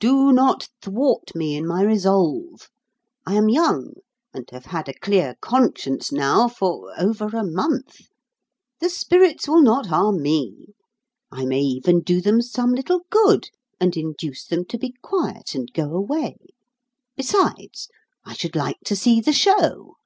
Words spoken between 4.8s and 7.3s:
a clear conscience now for over